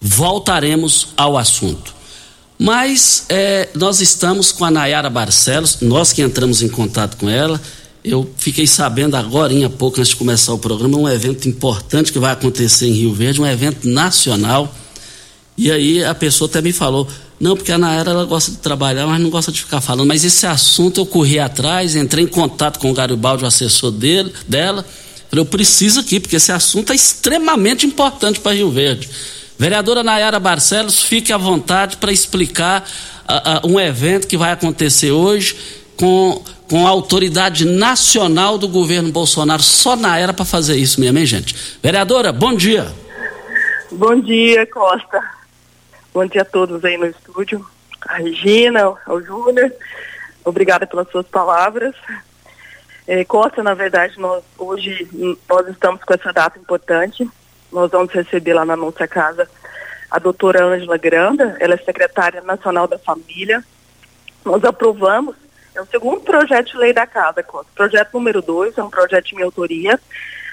[0.00, 1.94] Voltaremos ao assunto.
[2.58, 7.60] Mas é, nós estamos com a Nayara Barcelos, nós que entramos em contato com ela.
[8.04, 12.18] Eu fiquei sabendo agora, há pouco, antes de começar o programa, um evento importante que
[12.18, 14.74] vai acontecer em Rio Verde, um evento nacional.
[15.56, 17.08] E aí a pessoa até me falou:
[17.42, 20.06] não, porque a Nayara ela gosta de trabalhar, mas não gosta de ficar falando.
[20.06, 24.32] Mas esse assunto eu corri atrás, entrei em contato com o Garibaldi, o assessor dele,
[24.46, 24.86] dela.
[25.28, 29.10] Falei: eu preciso aqui, porque esse assunto é extremamente importante para Rio Verde.
[29.58, 32.88] Vereadora Nayara Barcelos, fique à vontade para explicar
[33.28, 35.56] uh, uh, um evento que vai acontecer hoje
[35.96, 39.64] com, com a autoridade nacional do governo Bolsonaro.
[39.64, 41.56] Só Nayara para fazer isso mesmo, hein, gente?
[41.82, 42.86] Vereadora, bom dia.
[43.90, 45.41] Bom dia, Costa.
[46.12, 47.64] Bom dia a todos aí no estúdio.
[48.06, 49.72] A Regina, ao Júnior.
[50.44, 51.94] Obrigada pelas suas palavras.
[53.06, 55.08] É, Costa, na verdade, nós hoje
[55.48, 57.28] nós estamos com essa data importante
[57.72, 59.48] nós vamos receber lá na nossa casa
[60.10, 63.64] a doutora Ângela Granda, ela é secretária nacional da família.
[64.44, 65.34] Nós aprovamos,
[65.74, 67.72] é o segundo projeto de lei da casa, Costa.
[67.74, 69.98] Projeto número dois é um projeto de minha autoria.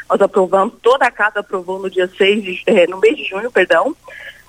[0.09, 3.51] Nós aprovamos, toda a casa aprovou no dia 6 de, é, no mês de junho,
[3.51, 3.93] perdão,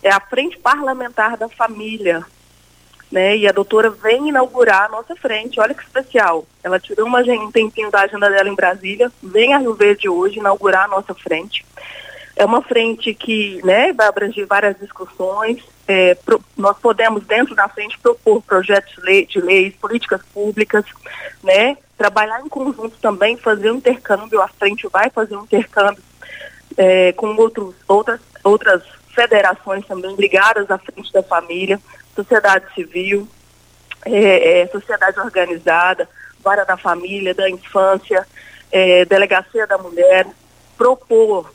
[0.03, 2.25] é a Frente Parlamentar da Família.
[3.11, 3.37] né?
[3.37, 5.61] E a doutora vem inaugurar a nossa frente.
[5.61, 6.47] Olha que especial.
[6.63, 10.39] Ela tirou uma, um tempinho da agenda dela em Brasília, vem a Rio Verde hoje
[10.39, 11.65] inaugurar a nossa frente.
[12.37, 15.63] É uma frente que né, vai abranger várias discussões.
[15.87, 20.85] É, pro, nós podemos, dentro da frente, propor projetos de, lei, de leis, políticas públicas,
[21.43, 21.77] né?
[21.99, 24.41] Trabalhar em conjunto também, fazer um intercâmbio.
[24.41, 26.03] A frente vai fazer um intercâmbio
[26.79, 28.83] é, com outros, outras, outras
[29.15, 31.81] federações também ligadas à frente da família,
[32.15, 33.29] sociedade civil,
[34.05, 36.09] é, é, sociedade organizada,
[36.43, 38.27] vara da família, da infância,
[38.73, 40.27] é, delegacia da mulher,
[40.77, 41.53] propor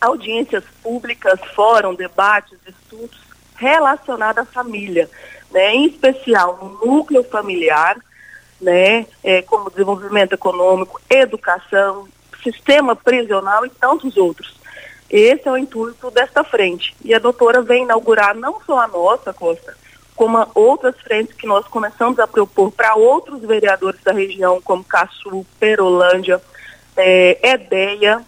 [0.00, 3.20] audiências públicas, fórum, debates, estudos
[3.54, 5.08] relacionados à família,
[5.52, 7.96] né, em especial no núcleo familiar,
[8.60, 12.08] né, é, como desenvolvimento econômico, educação,
[12.42, 14.60] sistema prisional e tantos outros.
[15.12, 16.96] Esse é o intuito desta frente.
[17.04, 19.76] E a doutora vem inaugurar não só a nossa, Costa,
[20.16, 25.44] como outras frentes que nós começamos a propor para outros vereadores da região, como Caçu,
[25.60, 26.40] Perolândia,
[26.96, 28.24] é, Edeia,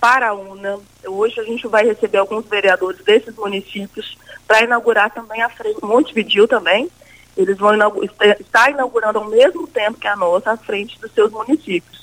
[0.00, 0.78] Paraúna.
[1.06, 6.48] Hoje a gente vai receber alguns vereadores desses municípios para inaugurar também a frente Montevidil
[6.48, 6.88] também.
[7.36, 11.30] Eles vão inaugurar, está inaugurando ao mesmo tempo que a nossa a frente dos seus
[11.30, 11.95] municípios.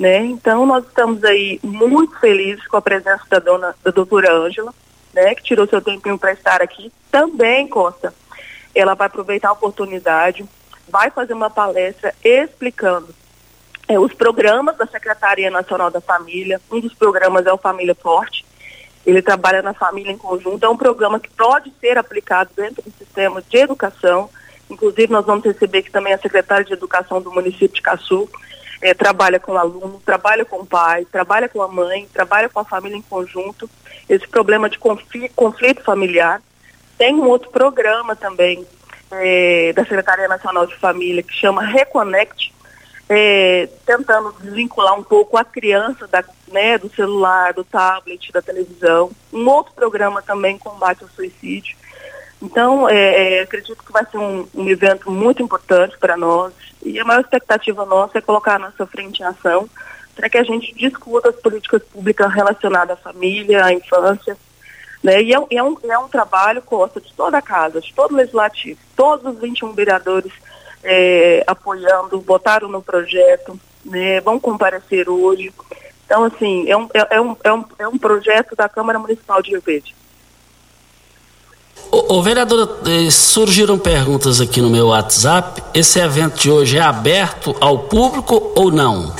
[0.00, 0.24] Né?
[0.24, 4.72] Então nós estamos aí muito felizes com a presença da dona, da doutora Ângela,
[5.12, 6.90] né, que tirou seu tempinho para estar aqui.
[7.10, 8.14] Também, Costa,
[8.74, 10.42] ela vai aproveitar a oportunidade,
[10.88, 13.14] vai fazer uma palestra explicando
[13.86, 16.58] é, os programas da Secretaria Nacional da Família.
[16.72, 18.46] Um dos programas é o Família Forte.
[19.04, 20.64] Ele trabalha na família em conjunto.
[20.64, 24.30] É um programa que pode ser aplicado dentro do sistema de educação.
[24.70, 28.30] Inclusive, nós vamos receber aqui também a secretária de Educação do município de Caçu,
[28.80, 32.60] é, trabalha com o aluno, trabalha com o pai, trabalha com a mãe, trabalha com
[32.60, 33.68] a família em conjunto,
[34.08, 36.40] esse problema de conflito, conflito familiar.
[36.96, 38.66] Tem um outro programa também
[39.10, 42.52] é, da Secretaria Nacional de Família que chama Reconnect,
[43.08, 49.10] é, tentando desvincular um pouco a criança da, né, do celular, do tablet, da televisão.
[49.32, 51.76] Um outro programa também combate ao suicídio.
[52.40, 56.98] Então, é, é, acredito que vai ser um, um evento muito importante para nós e
[56.98, 59.68] a maior expectativa nossa é colocar a nossa frente em ação
[60.14, 64.36] para que a gente discuta as políticas públicas relacionadas à família, à infância.
[65.02, 65.22] Né?
[65.22, 68.16] E é, é, um, é um trabalho, Costa, de toda a casa, de todo o
[68.16, 68.78] legislativo.
[68.96, 70.32] Todos os 21 vereadores
[70.82, 74.20] é, apoiando, votaram no projeto, né?
[74.20, 75.52] vão comparecer hoje.
[76.04, 79.40] Então, assim, é um, é, é, um, é, um, é um projeto da Câmara Municipal
[79.40, 79.94] de Rio Verde.
[81.92, 85.60] Ô, ô vereadora, eh, surgiram perguntas aqui no meu WhatsApp.
[85.74, 89.12] Esse evento de hoje é aberto ao público ou não?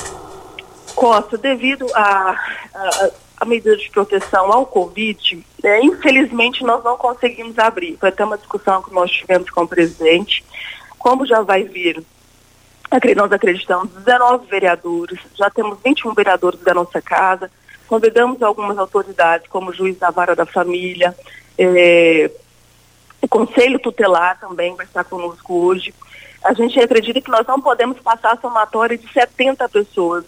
[0.95, 2.35] Costa, devido a,
[2.73, 3.09] a,
[3.41, 7.97] a medida de proteção ao Covid, é, infelizmente nós não conseguimos abrir.
[7.99, 10.45] Foi até uma discussão que nós tivemos com o presidente.
[10.97, 12.01] Como já vai vir,
[13.15, 17.51] nós acreditamos 19 vereadores, já temos 21 vereadores da nossa casa,
[17.85, 21.13] convidamos algumas autoridades, como o juiz da vara da família,
[21.57, 22.31] é,
[23.21, 25.93] o Conselho Tutelar também vai estar conosco hoje.
[26.43, 30.25] A gente acredita que nós não podemos passar a somatória de 70 pessoas.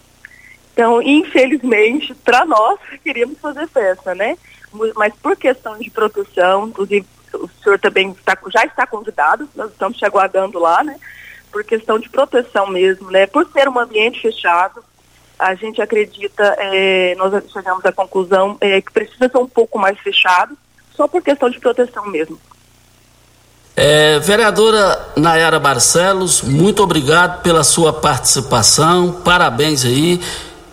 [0.72, 4.36] Então, infelizmente, para nós, queríamos fazer festa, né?
[4.96, 9.98] Mas por questão de proteção, inclusive o senhor também está, já está convidado, nós estamos
[9.98, 10.96] te aguardando lá, né?
[11.50, 13.26] Por questão de proteção mesmo, né?
[13.26, 14.84] Por ser um ambiente fechado,
[15.38, 19.98] a gente acredita, é, nós chegamos à conclusão é, que precisa ser um pouco mais
[19.98, 20.56] fechado,
[20.92, 22.38] só por questão de proteção mesmo.
[23.76, 30.20] É, vereadora Nayara Barcelos, muito obrigado pela sua participação, parabéns aí.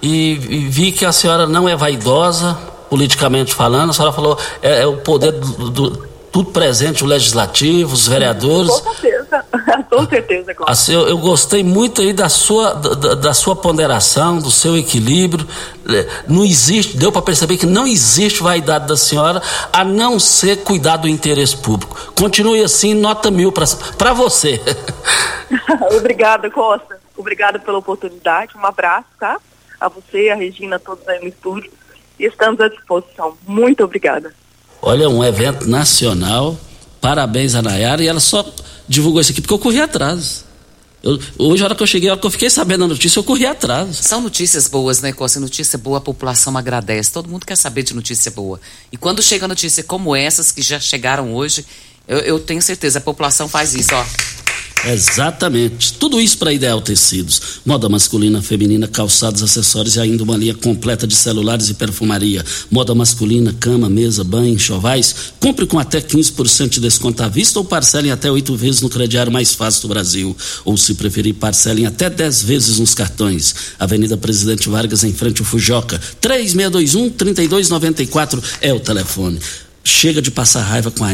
[0.01, 2.57] E, e, vi que a senhora não é vaidosa,
[2.89, 7.93] politicamente falando, a senhora falou é, é o poder do, do, tudo presente, o legislativo,
[7.93, 8.71] os vereadores.
[8.71, 9.20] Com certeza,
[9.89, 10.53] com certeza.
[10.53, 10.71] Claro.
[10.71, 15.45] Assim, eu, eu, gostei muito aí da sua, da, da, sua ponderação, do seu equilíbrio.
[15.89, 19.41] É, não existe, deu para perceber que não existe vaidade da senhora
[19.73, 22.13] a não ser cuidar do interesse público.
[22.15, 24.61] Continue assim, nota mil para você.
[25.97, 26.99] Obrigada, Costa.
[27.17, 28.57] Obrigada pela oportunidade.
[28.57, 29.37] Um abraço, tá?
[29.79, 31.71] A você, a Regina, todos aí no estúdio.
[32.19, 33.37] E estamos à disposição.
[33.47, 34.33] Muito obrigada.
[34.81, 36.55] Olha, um evento nacional.
[36.99, 38.03] Parabéns a Nayara.
[38.03, 38.45] E ela só
[38.87, 40.45] divulgou isso aqui porque eu corri atrás.
[41.03, 43.17] Eu, hoje, a hora que eu cheguei, a hora que eu fiquei sabendo a notícia,
[43.19, 43.97] eu corri atrás.
[43.97, 45.39] São notícias boas, né, Costa?
[45.39, 47.11] Notícia boa, a população agradece.
[47.11, 48.61] Todo mundo quer saber de notícia boa.
[48.91, 51.65] E quando chega notícia como essas, que já chegaram hoje,
[52.11, 54.05] eu, eu tenho certeza, a população faz isso, ó.
[54.85, 55.93] Exatamente.
[55.93, 57.61] Tudo isso para Ideal Tecidos.
[57.65, 62.43] Moda masculina, feminina, calçados, acessórios e ainda uma linha completa de celulares e perfumaria.
[62.69, 65.15] Moda masculina, cama, mesa, banho, chovais.
[65.39, 69.31] Compre com até 15% de desconto à vista ou parcelem até oito vezes no crediário
[69.31, 70.35] mais fácil do Brasil.
[70.65, 73.55] Ou, se preferir, parcelem até 10 vezes nos cartões.
[73.79, 76.01] Avenida Presidente Vargas, em frente ao Fujoca.
[76.21, 79.39] 3621-3294 é o telefone.
[79.83, 81.11] Chega de passar raiva com a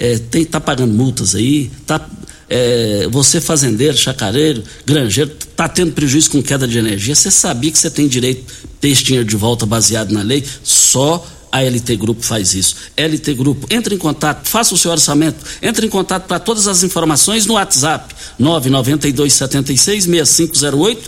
[0.00, 2.00] É, tá pagando multas aí, tá
[2.48, 7.78] é, você fazendeiro, chacareiro, granjeiro, está tendo prejuízo com queda de energia, você sabia que
[7.78, 10.44] você tem direito a ter esse dinheiro de volta baseado na lei?
[10.64, 12.74] Só a LT Grupo faz isso.
[12.96, 16.82] LT Grupo, entre em contato, faça o seu orçamento, entre em contato para todas as
[16.82, 20.98] informações no WhatsApp 992766508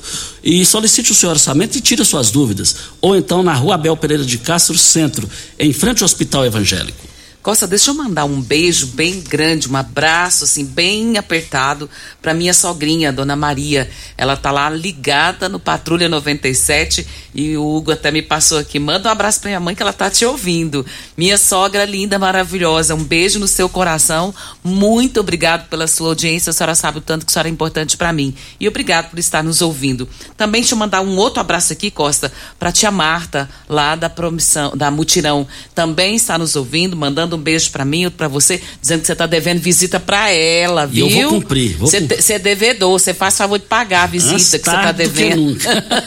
[0.45, 2.77] e solicite o seu orçamento e tire suas dúvidas.
[3.01, 7.12] Ou então na Rua Abel Pereira de Castro, Centro, em frente ao Hospital Evangélico.
[7.43, 11.91] Costa, deixa eu mandar um beijo bem grande, um abraço assim bem apertado
[12.23, 13.91] para minha sogrinha, Dona Maria.
[14.17, 18.79] Ela tá lá ligada no Patrulha 97 e o Hugo até me passou aqui.
[18.79, 20.87] Manda um abraço para minha mãe que ela tá te ouvindo.
[21.17, 22.95] Minha sogra linda, maravilhosa.
[22.95, 24.33] Um beijo no seu coração.
[24.63, 26.51] Muito obrigado pela sua audiência.
[26.51, 28.33] A senhora sabe o tanto que a senhora é importante para mim.
[28.61, 30.09] E obrigado por estar nos ouvindo.
[30.37, 34.77] Também deixa eu mandar um outro abraço aqui, Costa, para tia Marta, lá da promissão,
[34.77, 35.45] da Mutirão.
[35.75, 39.07] Também está nos ouvindo, mandando mandando um beijo para mim, outro para você, dizendo que
[39.07, 41.07] você tá devendo visita para ela, viu?
[41.07, 41.77] E eu vou cumprir.
[41.77, 45.57] Você é devedor, você faz favor de pagar a visita Antes que você tá devendo.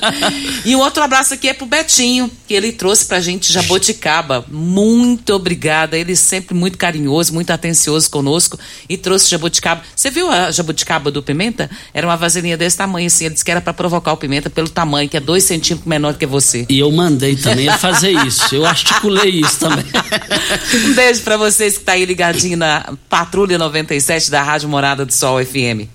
[0.65, 4.45] e um outro abraço aqui é pro Betinho, que ele trouxe pra gente jaboticaba.
[4.49, 5.97] Muito obrigada.
[5.97, 9.81] Ele sempre muito carinhoso, muito atencioso conosco e trouxe jaboticaba.
[9.95, 11.69] Você viu a jaboticaba do Pimenta?
[11.93, 13.25] Era uma vasilhinha desse tamanho assim.
[13.25, 16.15] Ele disse que era para provocar o Pimenta pelo tamanho, que é dois centímetros menor
[16.15, 16.65] que você.
[16.69, 18.53] E eu mandei também a fazer isso.
[18.53, 19.85] Eu articulei isso também.
[20.85, 25.05] um beijo beijo para vocês que tá aí ligadinho na Patrulha 97 da Rádio Morada
[25.05, 25.87] do Sol FM.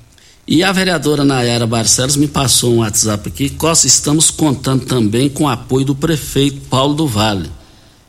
[0.46, 3.50] E a vereadora Nayara Barcelos me passou um WhatsApp aqui.
[3.50, 7.50] Costa, estamos contando também com o apoio do prefeito Paulo do Vale.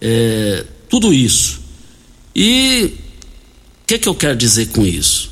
[0.00, 1.60] é, tudo isso.
[2.34, 2.94] E
[3.82, 5.30] o que, que eu quero dizer com isso?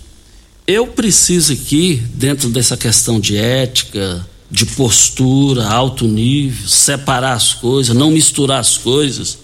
[0.67, 7.97] Eu preciso aqui, dentro dessa questão de ética, de postura, alto nível, separar as coisas,
[7.97, 9.39] não misturar as coisas.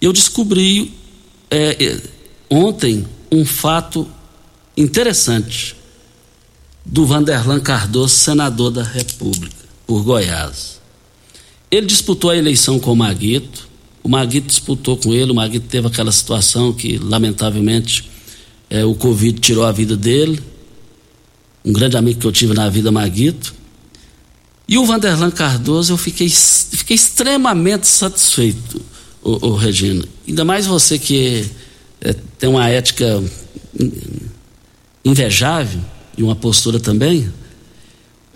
[0.00, 0.94] Eu descobri
[1.50, 2.02] é, é,
[2.50, 4.08] ontem um fato
[4.76, 5.76] interessante
[6.84, 10.80] do Vanderlan Cardoso, senador da República, por Goiás.
[11.70, 13.68] Ele disputou a eleição com o Maguito,
[14.04, 18.08] o Maguito disputou com ele, o Maguito teve aquela situação que, lamentavelmente,
[18.68, 20.40] é, o Covid tirou a vida dele,
[21.64, 23.54] um grande amigo que eu tive na vida, Maguito.
[24.68, 28.80] E o Vanderlan Cardoso, eu fiquei, fiquei extremamente satisfeito,
[29.22, 30.04] o, o Regina.
[30.28, 31.46] Ainda mais você que
[32.02, 33.24] é, tem uma ética
[35.02, 35.80] invejável
[36.16, 37.26] e uma postura também.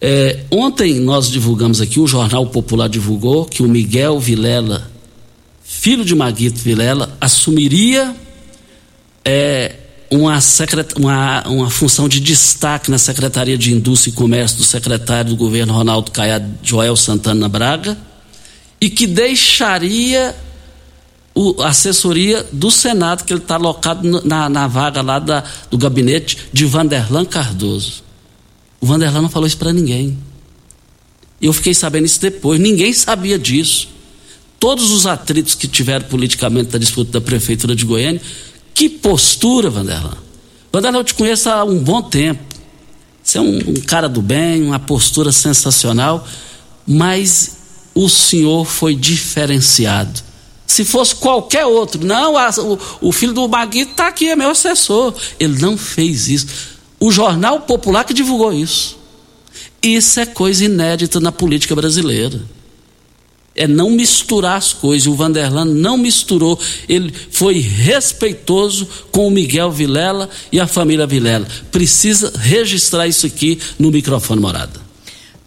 [0.01, 4.91] É, ontem nós divulgamos aqui, o Jornal Popular divulgou que o Miguel Vilela,
[5.69, 8.17] filho de Maguito Vilela, assumiria
[9.23, 9.77] é,
[10.11, 15.31] uma, secret, uma, uma função de destaque na Secretaria de Indústria e Comércio do secretário
[15.31, 17.99] do governo Ronaldo Caiado Joel Santana Braga
[18.81, 20.35] e que deixaria
[21.63, 26.49] a assessoria do Senado, que ele está alocado na, na vaga lá da, do gabinete
[26.51, 28.03] de Vanderlan Cardoso.
[28.81, 30.19] O Vanderlan não falou isso para ninguém.
[31.41, 33.98] Eu fiquei sabendo isso depois, ninguém sabia disso.
[34.59, 38.21] Todos os atritos que tiveram politicamente da disputa da Prefeitura de Goiânia,
[38.75, 40.17] que postura, Vanderlan.
[40.73, 42.43] Vanderlan, eu te conheço há um bom tempo.
[43.23, 46.27] Você é um, um cara do bem, uma postura sensacional,
[46.87, 47.59] mas
[47.95, 50.23] o senhor foi diferenciado.
[50.67, 54.51] Se fosse qualquer outro, não, a, o, o, filho do Maguito está aqui, é meu
[54.51, 55.15] assessor.
[55.41, 56.47] Ele não fez isso.
[57.01, 58.99] O Jornal Popular que divulgou isso.
[59.83, 62.41] Isso é coisa inédita na política brasileira.
[63.59, 65.07] É não misturar as coisas.
[65.07, 66.59] O Vanderlan não misturou.
[66.89, 71.47] Ele foi respeitoso com o Miguel Vilela e a família Vilela.
[71.73, 74.81] Precisa registrar isso aqui no microfone morada.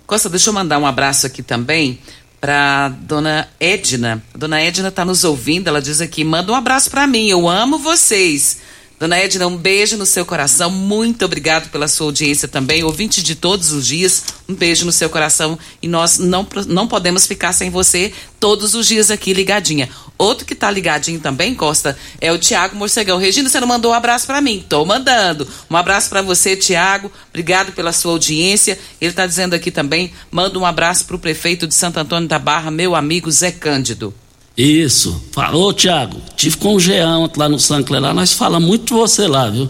[0.05, 1.97] Costa, deixa eu mandar um abraço aqui também
[2.41, 4.21] para dona Edna.
[4.35, 7.77] Dona Edna está nos ouvindo, ela diz aqui: manda um abraço para mim, eu amo
[7.77, 8.57] vocês.
[9.01, 10.69] Dona Edna, um beijo no seu coração.
[10.69, 12.83] Muito obrigado pela sua audiência também.
[12.83, 15.57] Ouvinte de todos os dias, um beijo no seu coração.
[15.81, 19.89] E nós não, não podemos ficar sem você todos os dias aqui ligadinha.
[20.19, 23.17] Outro que tá ligadinho também, Costa, é o Tiago Morcegão.
[23.17, 24.63] Regina, você não mandou um abraço para mim?
[24.69, 25.47] Tô mandando.
[25.67, 27.11] Um abraço para você, Tiago.
[27.29, 28.77] Obrigado pela sua audiência.
[29.01, 32.69] Ele tá dizendo aqui também, manda um abraço pro prefeito de Santo Antônio da Barra,
[32.69, 34.13] meu amigo Zé Cândido.
[34.57, 35.21] Isso.
[35.31, 36.17] Falou, Tiago.
[36.35, 39.69] Tive com o Jean lá no Sancler lá, nós falamos muito de você lá, viu?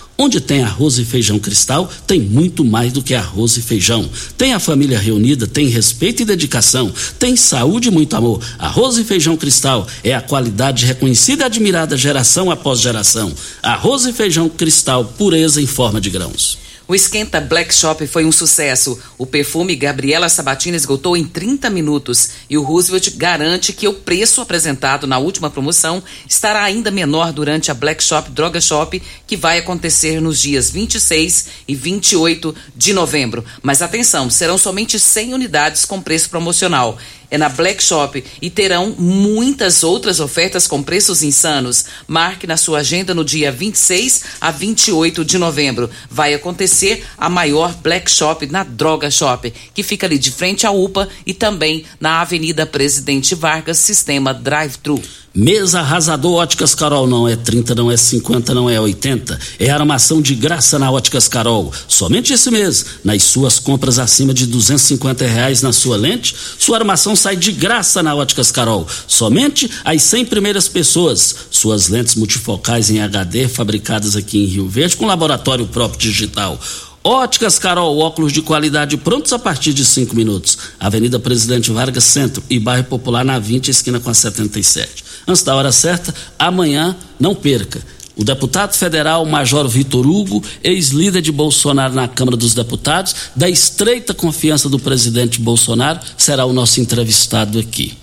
[0.23, 4.07] Onde tem arroz e feijão cristal, tem muito mais do que arroz e feijão.
[4.37, 8.39] Tem a família reunida, tem respeito e dedicação, tem saúde e muito amor.
[8.59, 13.33] Arroz e feijão cristal é a qualidade reconhecida e admirada geração após geração.
[13.63, 16.59] Arroz e feijão cristal, pureza em forma de grãos.
[16.91, 19.01] O Esquenta Black Shop foi um sucesso.
[19.17, 24.41] O perfume Gabriela Sabatini esgotou em 30 minutos e o Roosevelt garante que o preço
[24.41, 29.59] apresentado na última promoção estará ainda menor durante a Black Shop Droga Shop, que vai
[29.59, 33.45] acontecer nos dias 26 e 28 de novembro.
[33.63, 36.97] Mas atenção, serão somente 100 unidades com preço promocional
[37.31, 41.85] é na Black Shop e terão muitas outras ofertas com preços insanos.
[42.05, 45.89] Marque na sua agenda no dia 26 a 28 de novembro.
[46.09, 50.71] Vai acontecer a maior Black Shop na Droga Shop, que fica ali de frente à
[50.71, 55.01] UPA e também na Avenida Presidente Vargas, sistema Drive-Thru.
[55.33, 59.39] Mesa arrasador Óticas Carol não é 30, não é 50, não é 80.
[59.57, 61.71] É armação de graça na Óticas Carol.
[61.87, 67.15] Somente esse mês, nas suas compras acima de 250 reais na sua lente, sua armação
[67.15, 68.85] sai de graça na Óticas Carol.
[69.07, 71.33] Somente as 100 primeiras pessoas.
[71.49, 76.59] Suas lentes multifocais em HD fabricadas aqui em Rio Verde com laboratório próprio digital.
[77.03, 80.57] Óticas Carol, óculos de qualidade prontos a partir de 5 minutos.
[80.77, 85.10] Avenida Presidente Vargas Centro e Bairro Popular na 20, esquina com a 77.
[85.27, 87.81] Antes da hora certa, amanhã, não perca.
[88.15, 94.13] O deputado federal Major Vitor Hugo, ex-líder de Bolsonaro na Câmara dos Deputados, da estreita
[94.13, 97.97] confiança do presidente Bolsonaro, será o nosso entrevistado aqui.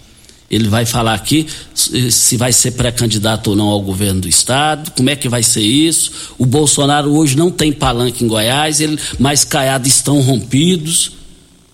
[0.51, 5.11] Ele vai falar aqui se vai ser pré-candidato ou não ao governo do estado, como
[5.11, 6.11] é que vai ser isso.
[6.39, 11.18] O Bolsonaro hoje não tem palanque em Goiás, ele, mas caiados estão rompidos.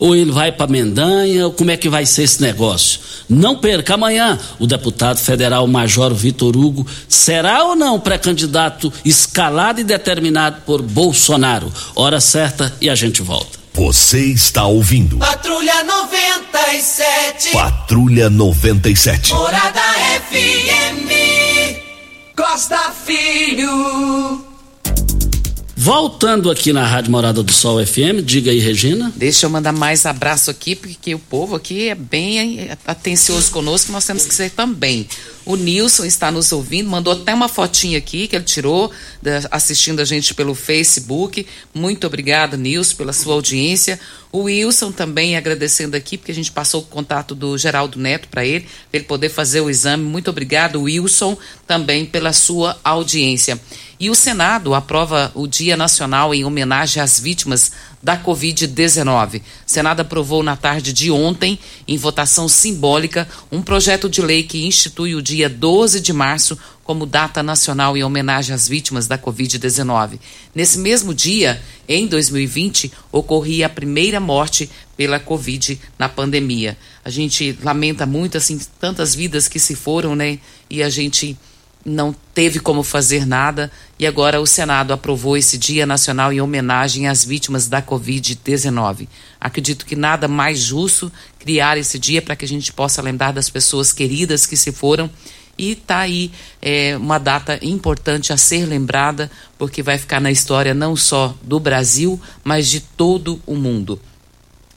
[0.04, 3.00] Ou ele vai para Mendanha, ou como é que vai ser esse negócio?
[3.26, 4.38] Não perca amanhã.
[4.58, 11.72] O deputado federal Major Vitor Hugo será ou não pré-candidato escalado e determinado por Bolsonaro?
[11.96, 13.58] Hora certa e a gente volta.
[13.72, 15.16] Você está ouvindo.
[15.16, 17.52] Patrulha 97.
[17.52, 19.32] Patrulha 97.
[19.32, 19.80] Morada
[20.28, 21.08] FM.
[22.36, 24.53] Costa Filho.
[25.84, 29.12] Voltando aqui na Rádio Morada do Sol FM, diga aí, Regina.
[29.14, 34.06] Deixa eu mandar mais abraço aqui, porque o povo aqui é bem atencioso conosco, nós
[34.06, 35.06] temos que ser também.
[35.44, 38.90] O Nilson está nos ouvindo, mandou até uma fotinha aqui que ele tirou,
[39.50, 41.46] assistindo a gente pelo Facebook.
[41.74, 44.00] Muito obrigado, Nilson, pela sua audiência.
[44.32, 48.44] O Wilson também agradecendo aqui, porque a gente passou o contato do Geraldo Neto para
[48.44, 50.02] ele, para ele poder fazer o exame.
[50.02, 53.60] Muito obrigado, Wilson, também pela sua audiência.
[53.98, 57.72] E o Senado aprova o Dia Nacional em homenagem às vítimas
[58.02, 59.40] da Covid-19.
[59.40, 64.66] O Senado aprovou na tarde de ontem, em votação simbólica, um projeto de lei que
[64.66, 70.18] institui o dia 12 de março como data nacional em homenagem às vítimas da Covid-19.
[70.54, 76.76] Nesse mesmo dia, em 2020, ocorria a primeira morte pela Covid na pandemia.
[77.04, 80.38] A gente lamenta muito, assim, tantas vidas que se foram, né?
[80.68, 81.38] E a gente
[81.84, 87.06] não teve como fazer nada e agora o Senado aprovou esse Dia Nacional em homenagem
[87.06, 89.06] às vítimas da Covid-19.
[89.40, 93.50] Acredito que nada mais justo criar esse dia para que a gente possa lembrar das
[93.50, 95.10] pessoas queridas que se foram
[95.56, 100.74] e está aí é, uma data importante a ser lembrada porque vai ficar na história
[100.74, 104.00] não só do Brasil, mas de todo o mundo.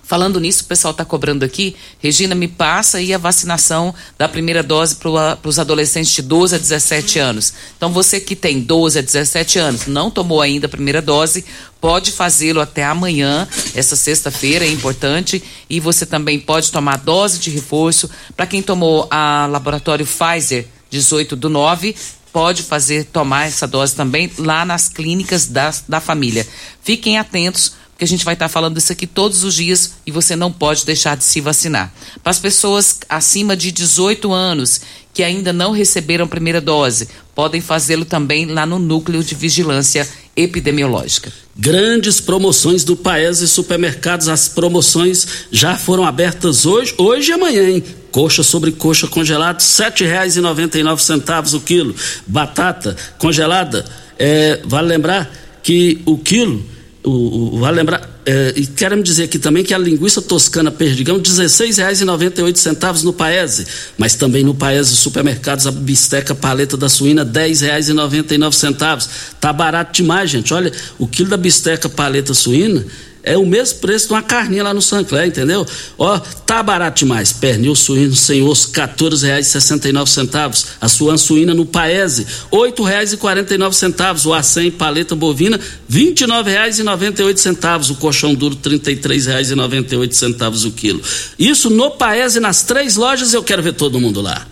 [0.07, 1.75] Falando nisso, o pessoal está cobrando aqui.
[1.99, 6.57] Regina, me passa aí a vacinação da primeira dose para os adolescentes de 12 a
[6.57, 7.53] 17 anos.
[7.75, 11.43] Então, você que tem 12 a 17 anos, não tomou ainda a primeira dose,
[11.81, 13.45] pode fazê-lo até amanhã,
[13.75, 15.43] essa sexta-feira é importante.
[15.69, 18.09] E você também pode tomar dose de reforço.
[18.33, 21.93] Para quem tomou a laboratório Pfizer 18 do 9,
[22.31, 26.47] pode fazer tomar essa dose também lá nas clínicas da, da família.
[26.81, 30.35] Fiquem atentos porque a gente vai estar falando isso aqui todos os dias e você
[30.35, 31.91] não pode deixar de se vacinar.
[32.21, 34.81] Para as pessoas acima de 18 anos
[35.11, 40.07] que ainda não receberam a primeira dose, podem fazê-lo também lá no Núcleo de Vigilância
[40.35, 41.33] Epidemiológica.
[41.57, 44.27] Grandes promoções do Paese Supermercados.
[44.27, 47.83] As promoções já foram abertas hoje, hoje e amanhã, hein?
[48.11, 51.95] Coxa sobre coxa congelado, sete reais e noventa e nove centavos o quilo.
[52.27, 53.83] Batata congelada,
[54.19, 55.31] é, vale lembrar
[55.63, 59.73] que o quilo o, o, vale lembrar, é, e quero me dizer aqui também que
[59.73, 63.65] a linguiça toscana perdigão, R$ 16,98 no Paese,
[63.97, 69.07] mas também no Paese Supermercados a bisteca paleta da suína R$ 10,99.
[69.39, 70.53] Tá barato demais, gente.
[70.53, 72.85] Olha, o quilo da bisteca paleta suína
[73.27, 75.65] é o mesmo preço de uma carninha lá no Sancler, entendeu?
[75.97, 77.33] Ó, tá barato demais.
[77.33, 80.65] Pernil suíno sem osso, R$ 14,69.
[80.79, 84.25] A suan suína no Paese, R$ 8,49.
[84.25, 87.91] O acém paleta bovina, R$ 29,98.
[87.91, 91.01] O colchão duro, R$ 33,98 o quilo.
[91.37, 94.47] Isso no Paese, nas três lojas, eu quero ver todo mundo lá.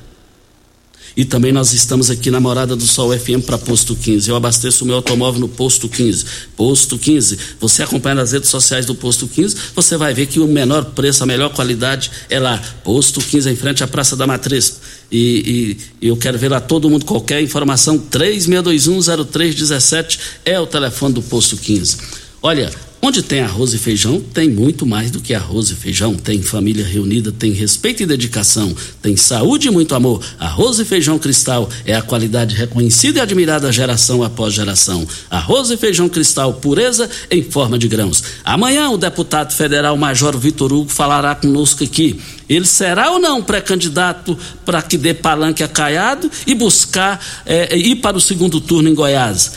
[1.15, 4.29] E também nós estamos aqui na Morada do Sol FM para Posto 15.
[4.29, 6.25] Eu abasteço o meu automóvel no Posto 15.
[6.57, 7.39] Posto 15.
[7.59, 11.23] Você acompanha nas redes sociais do Posto 15, você vai ver que o menor preço,
[11.23, 12.61] a melhor qualidade é lá.
[12.83, 14.81] Posto 15 em frente à Praça da Matriz.
[15.11, 17.05] E, e, eu quero ver lá todo mundo.
[17.05, 21.97] Qualquer informação, 36210317 é o telefone do Posto 15.
[22.41, 22.69] Olha,
[23.07, 26.15] Onde tem arroz e feijão, tem muito mais do que arroz e feijão.
[26.15, 30.25] Tem família reunida, tem respeito e dedicação, tem saúde e muito amor.
[30.39, 35.07] Arroz e feijão cristal é a qualidade reconhecida e admirada geração após geração.
[35.29, 38.23] Arroz e feijão cristal, pureza em forma de grãos.
[38.43, 42.19] Amanhã o deputado federal Major Vitor Hugo falará conosco aqui.
[42.49, 44.35] Ele será ou não pré-candidato
[44.65, 48.95] para que dê palanque a Caiado e buscar é, ir para o segundo turno em
[48.95, 49.51] Goiás?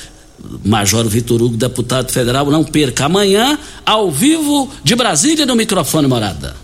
[0.65, 6.55] Major Vitor Hugo, deputado federal, não perca amanhã, ao vivo de Brasília, no microfone Morada.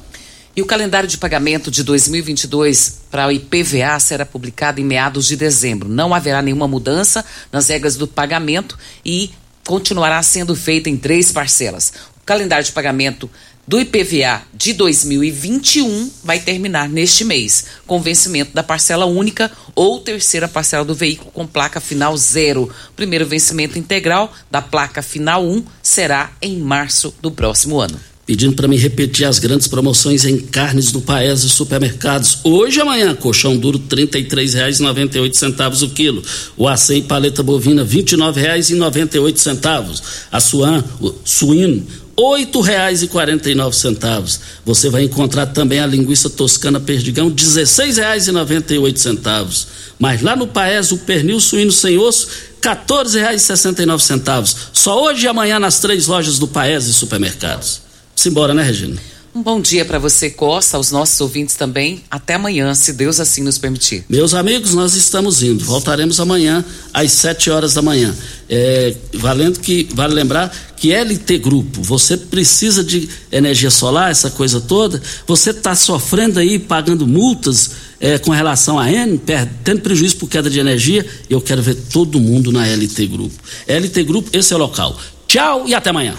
[0.56, 5.34] E o calendário de pagamento de 2022 para o IPVA será publicado em meados de
[5.34, 5.88] dezembro.
[5.88, 9.32] Não haverá nenhuma mudança nas regras do pagamento e
[9.66, 11.92] continuará sendo feito em três parcelas.
[12.22, 13.28] O calendário de pagamento
[13.66, 20.46] do IPVA de 2021 vai terminar neste mês, com vencimento da parcela única ou terceira
[20.46, 22.70] parcela do veículo com placa final zero.
[22.94, 27.98] Primeiro vencimento integral da placa final 1 será em março do próximo ano.
[28.26, 32.38] Pedindo para me repetir as grandes promoções em carnes do Paese Supermercados.
[32.42, 36.22] Hoje e amanhã, colchão duro R$ 33,98 o quilo.
[36.56, 40.02] O acém paleta bovina R$ 29,98.
[40.32, 41.86] A suan, o suíno
[42.16, 44.40] oito reais e quarenta e nove centavos.
[44.64, 49.66] Você vai encontrar também a linguiça toscana perdigão, dezesseis reais e noventa e oito centavos.
[49.98, 52.28] Mas lá no Paes, o pernil suíno sem osso,
[52.62, 54.56] quatorze reais e sessenta e nove centavos.
[54.72, 57.82] Só hoje e amanhã nas três lojas do Paes e supermercados.
[58.14, 59.00] Simbora, né, Regina?
[59.34, 62.04] Um bom dia para você, Costa, aos nossos ouvintes também.
[62.08, 64.04] Até amanhã, se Deus assim nos permitir.
[64.08, 65.64] Meus amigos, nós estamos indo.
[65.64, 68.14] Voltaremos amanhã às 7 horas da manhã.
[68.48, 74.60] É, valendo que vale lembrar que LT Grupo, você precisa de energia solar, essa coisa
[74.60, 75.02] toda.
[75.26, 79.20] Você está sofrendo aí, pagando multas é, com relação a N,
[79.64, 81.04] tendo prejuízo por queda de energia.
[81.28, 83.34] Eu quero ver todo mundo na LT Grupo.
[83.66, 84.96] LT Grupo, esse é o local.
[85.26, 86.14] Tchau e até amanhã.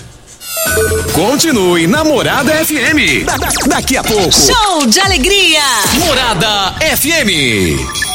[1.14, 3.24] Continue na Morada FM.
[3.26, 4.32] Da, da, daqui a pouco.
[4.32, 5.62] Show de alegria.
[6.00, 8.15] Morada FM.